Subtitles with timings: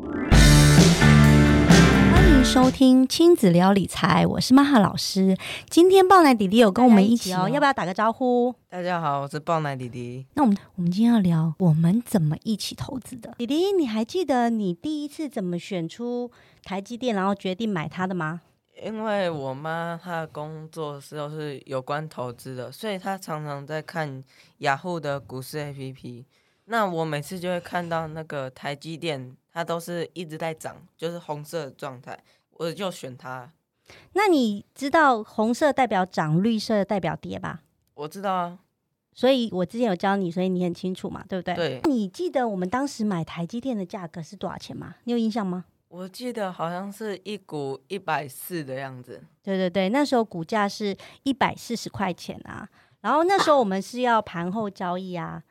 [0.00, 0.28] 欢
[2.28, 5.36] 迎收听亲子聊理财，我是玛哈老师。
[5.68, 8.54] 今天爆奶弟弟有跟我们一起哦，要不要打个招呼？
[8.68, 10.24] 大家好，我是爆奶弟弟。
[10.34, 13.34] 那我们我们今天要聊我们怎么一起投资的。
[13.38, 16.30] 弟弟，你还记得你第一次怎么选出
[16.62, 18.42] 台积电，然后决定买它的吗？
[18.80, 24.22] 因为我妈她的工作时候是有关投资的，所以她常常在看
[24.58, 26.24] 雅虎的股市 APP。
[26.70, 32.16] 那我每次就会看到那个台积电，它都是一直在涨，就是红色的状态，
[32.52, 33.50] 我就选它。
[34.12, 37.62] 那你知道红色代表涨，绿色代表跌吧？
[37.94, 38.60] 我知道啊，
[39.12, 41.56] 所以我之前有教你，所以你很清楚嘛，对不对？
[41.56, 41.80] 对。
[41.86, 44.94] 你记得我们当时买台积电的价格是多少钱吗？
[45.02, 45.64] 你有印象吗？
[45.88, 49.20] 我记得好像是一股一百四的样子。
[49.42, 52.68] 对对对，那时候股价是一百四十块钱啊。
[53.00, 55.42] 然后那时候我们是要盘后交易啊。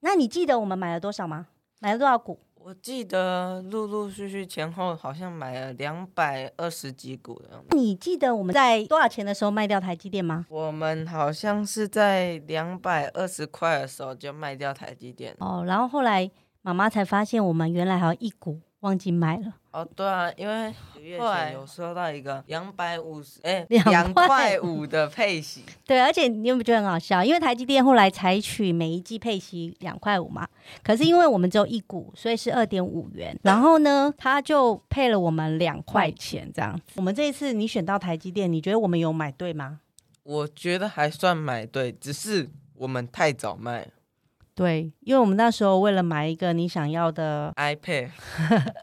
[0.00, 1.48] 那你记得我们买了多少吗？
[1.80, 2.38] 买了多少股？
[2.62, 7.74] 我记得陆陆续续前后好像买了两百二十几股的样子。
[7.74, 10.44] 你记得我们在多少钱的时候卖掉台积电吗？
[10.50, 15.34] 我们好像是在两百二十块的时候就卖掉台积电。
[15.38, 18.60] 哦，然后后来妈妈才发现我们原来还有一股。
[18.80, 27.22] 忘记买了哦，对啊，因为月前有收到一个两百五十哎 两块五的配息， 对，而且你有没有觉得很好笑？
[27.22, 30.48] 因为台积电后来采取每一季配息两块五嘛，
[30.82, 36.82] 可是因为我们只有一股，所以是二点五元，然后呢，他就配了我们两块钱这样子。
[36.96, 39.80] 我们这一次你选到台积电，你觉得我们有买对吗？
[40.22, 43.86] 我觉得还算买对，只是我们太早卖。
[44.60, 48.10] 对，因为我们那时候为了买一个你想要的 iPad，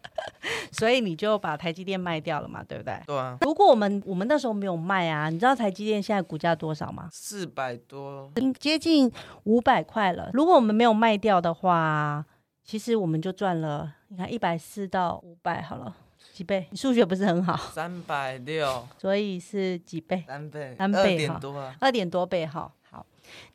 [0.74, 3.00] 所以你就把台积电卖掉了嘛，对不对？
[3.06, 3.38] 对啊。
[3.42, 7.08] 如果我们我们那时候没有卖啊，你知道台积电现在股价多少吗？
[7.12, 9.12] 四百多，接近
[9.44, 10.32] 五百块了。
[10.34, 12.26] 如果我们没有卖掉的话，
[12.64, 13.94] 其实我们就赚了。
[14.08, 15.96] 你看一百四到五百，好了，
[16.34, 16.66] 几倍？
[16.72, 17.56] 你数学不是很好。
[17.72, 20.24] 三百六，所以是几倍？
[20.26, 22.72] 三倍，三倍，二点多啊，二点多倍哈。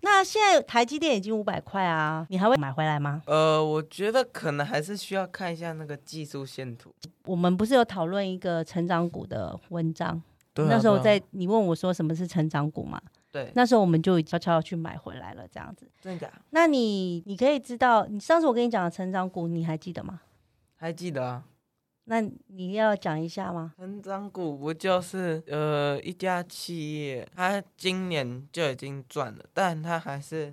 [0.01, 3.23] 那现在台积电已经五百块啊，你还会买回来吗？
[3.27, 6.95] 呃，我觉得可能还是需要看一下那个技术线图。
[7.25, 10.21] 我们不是有讨论一个成长股的文章？
[10.53, 10.67] 对。
[10.67, 13.01] 那时候在你问我说什么是成长股嘛？
[13.31, 13.51] 对。
[13.55, 15.89] 那时候我们就悄悄去买回来了，这样子。
[16.01, 16.31] 真的？
[16.51, 20.21] 那你你可以知道，你上次我跟你讲的成长股，你还记得吗？
[20.77, 21.45] 还记得啊。
[22.05, 23.75] 那你要讲一下吗？
[23.77, 30.53] 成长股不就是呃一家企业，它今年就已经赚了，但它还是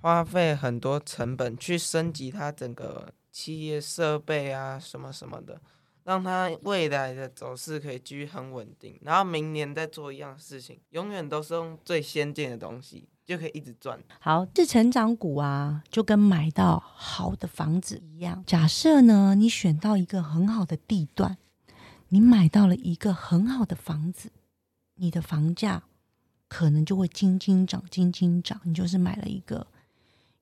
[0.00, 5.60] 花费很多成本去升级它整个企业设备啊什么什么的，
[6.04, 13.08] 让它未来的走势可以继续很稳定，然后明年再做一样事情，永远都是用最先进的东西。
[13.24, 13.98] 就可以一直赚。
[14.20, 18.42] 好，这成长股啊，就跟买到好的房子一样。
[18.46, 21.38] 假设呢，你选到一个很好的地段，
[22.08, 24.32] 你买到了一个很好的房子，
[24.96, 25.84] 你的房价
[26.48, 28.60] 可能就会斤斤涨，斤斤涨。
[28.64, 29.66] 你就是买了一个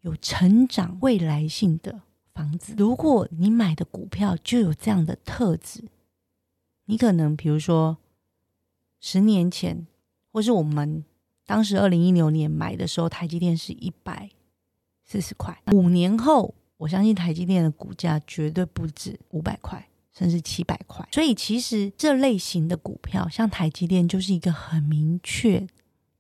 [0.01, 2.01] 有成长未来性的
[2.33, 2.75] 房子。
[2.79, 5.85] 如果你买的股票就有这样的特质，
[6.87, 7.99] 你可能比如说
[8.99, 9.87] 十年前，
[10.33, 11.05] 或是我们。
[11.51, 14.31] 当时二零一六年买的时候，台积电是一百
[15.05, 15.61] 四十块。
[15.73, 19.85] 五年后，我相信台积电的股价绝对不止五百块，
[20.17, 21.05] 甚至七百块。
[21.11, 25.67] 所以，其实这类型的股票，像台积电，就是一个很明确。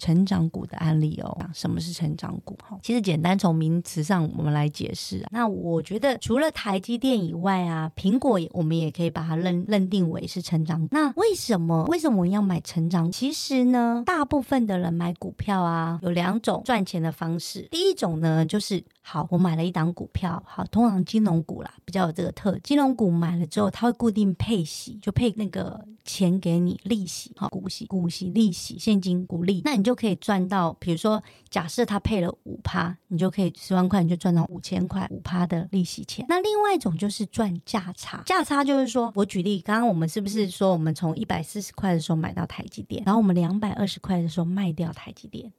[0.00, 2.58] 成长股的案例哦，什么是成长股？
[2.66, 5.24] 哈，其实简单从名词上我们来解释。
[5.30, 10.88] 那我觉得除了台积电以外啊，苹果我们也可以把它认认定为是成长。
[10.90, 13.12] 那为什么为什么我要买成长？
[13.12, 17.68] 其实呢，大部分的人买股票啊，有两种赚钱的方式。
[17.70, 29.94] 第一种呢，就是好，我买了一档股票，好，通常金融股啦比较有这个特，金融股买了之后，它会固定配息，就配那个钱给你利息，好，股息、股息、利息、现金股利，那你就。
[30.00, 36.24] 可以赚到，比如说，假设他配了五趴，你就可以十万块，你就赚到五千块五趴的利息钱。
[36.26, 45.52] 那另外一种就是赚价差，价差就是说我举例，刚刚我们是不是说我们从一百四十块的时候买到台积电，然后我们两百二十块的时候卖掉台积电，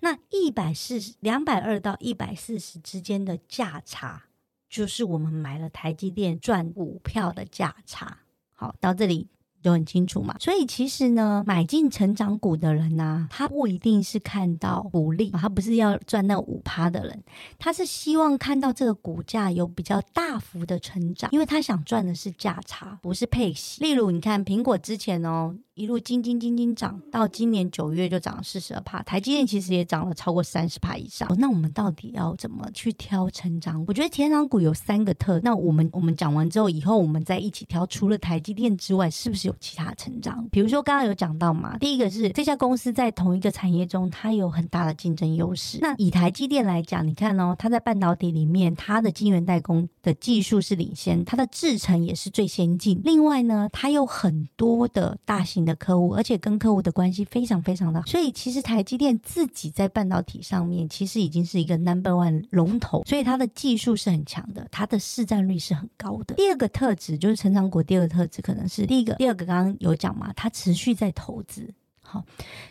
[0.00, 4.24] 那一百四十两百二到一百四十之间的价差，
[4.68, 8.18] 就是我们买了台积电赚股票的价差。
[8.52, 9.28] 好，到这里。
[9.66, 17.20] 就很清楚嘛，所以其实呢，买进成长股的人呢，他不一定是看到股利，他不是要赚那五趴的人，
[17.58, 23.82] 他是希望看到这个股价有比较大幅的成长，因为他想赚的是价差，不是配息。
[23.82, 25.56] 例如，你看苹果之前哦。
[25.76, 29.02] 一路金金金金涨，到今年九月就涨了四十二帕。
[29.02, 31.28] 台积电其实也涨了超过三十帕以上。
[31.38, 33.84] 那我们到底要怎么去挑成长？
[33.86, 35.38] 我觉得成长股有三个特。
[35.44, 37.84] 那我们我们讲完之后，以后我们再一起挑。
[37.88, 40.48] 除了台积电之外，是不是有其他成长？
[40.50, 45.76] 比如说刚刚有讲到嘛，第一个是这家公司在同一个产业中，它有很大的竞争优势。
[45.82, 52.98] 那以台积电来讲，你看哦，它在半导体里面，它的晶圆代工的技术是领先，它的制程也是最先进。
[53.04, 58.06] 另外呢，它有很多的大型的客户，而且跟客户的关系非常非常的好。
[58.06, 66.36] 所以其实台积电自己在半导体上面，其实已经是一个 number one 龙头，所以它的技术是很强的，它的市占率是很高的。
[66.36, 71.74] 第二个特质就是成长股，第二个特质可能是第一个，第二个刚刚有讲嘛，它持续在投资。
[72.08, 72.24] 好，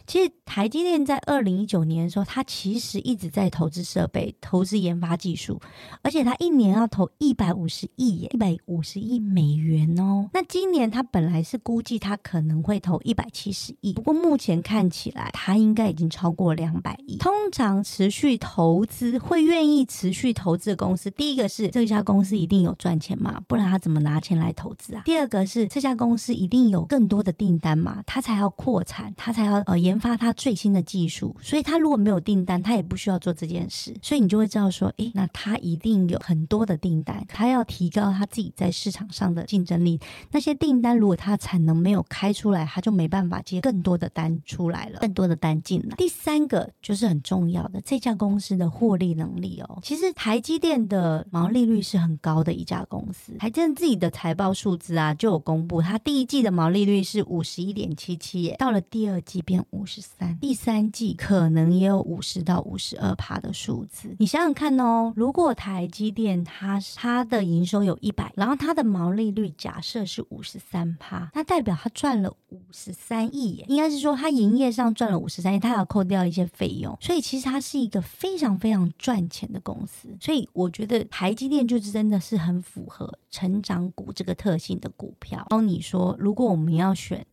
[0.07, 5.59] 其实台积电在二零一九年的时候，它其实一直在投资设备、投资研发技术，
[6.01, 10.29] 而且它一年要投一百五十亿耶，一百五十亿美元哦。
[10.33, 17.17] 那今年它本来是估计它可能会投一百七十亿，不过目前看起来它应该已经超过两百亿。
[17.17, 25.01] 通常持续投资会愿意持续投资的公司，第一个是这家公司一定有赚钱嘛，不然他怎么拿钱来投资啊？
[25.03, 29.13] 第二个是这家公司一定有更多的订单嘛，他才要扩产。
[29.25, 33.91] 他才要呃研发他最新的技术，所以他如果没有订单，他也不需要做这件事。
[33.99, 39.99] 所以你就会知道说，诶，那他一定有很多的订单，他要提高他自己在市场上的竞争力。
[40.29, 45.95] 那些订单如果他产能没有开出来，他就没办法接更多的单出来了，更多的单进来。
[45.95, 49.79] 第三个就是很重要的，这家公司的获利能力哦。
[49.81, 59.14] 其实台积电的毛利率是很高的一家公司，台积电自己的财报数字啊就有公布，它第一季的毛利率是五十一点七七，到了第二。
[59.15, 64.13] 二季变五十三，第三季可能也有五十到五十二趴的数字。
[64.19, 80.09] 你想想看哦，如果台积电它它的营收有一百，然后它的毛利率假设是五十三趴，那代表它赚了五十三亿，应该是说它营业上赚了五十三亿，它要扣掉一些费用，所以其实它是一个非常非常赚钱的公司。
[80.19, 85.45] 所以我觉得台积电就是真的是很符合成长股这个特性的股票。
[85.49, 87.25] 当你说如果我们要选。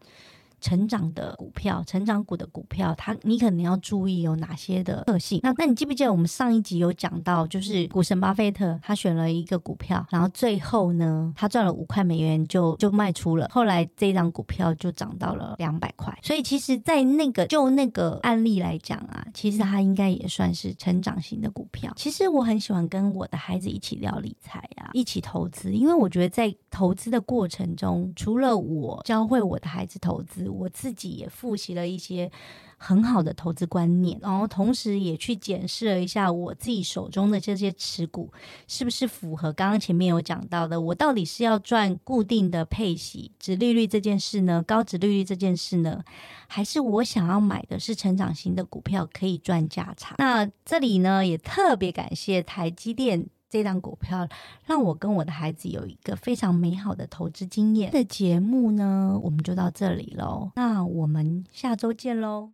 [0.63, 5.41] 成长的股票，成长股的股票，它你可能要注意有哪些的特性。
[5.43, 16.17] 那那你记不记得我们上一集有讲到，就是股神巴菲特他选了一个股票，然后最后呢，他赚了五块美元就就卖出了，后来这张股票就涨到了两百块。
[16.23, 21.93] 所以其实，在那个就那个案例来讲啊，其实它应该也算是成长型的股票。
[21.97, 30.49] 其实我很喜欢跟我的孩子一起聊理财啊，一起投资，因为我觉得在投资的过程中，除了我教会我的孩子投资。
[30.53, 32.31] 我自己也复习了一些
[32.77, 38.33] 很好的投资观念，然后同时也去检视了一下我自己手中的这些持股
[38.67, 44.63] 是不是符合刚刚前面有讲到的，我到底是要赚固定的配息、值利率这件事呢？
[44.67, 46.03] 高值利率这件事呢？
[46.49, 50.17] 还是我想要买的是成长型的股票，可以赚价差？
[50.19, 53.27] 那这里呢，也特别感谢台积电。
[53.53, 54.27] 这张股票
[54.65, 57.93] 让我跟我的孩子有一个非常美好的投资经验。
[57.93, 60.51] 的节目呢，我们就到这里喽。
[60.57, 62.49] 那我们下周见喽。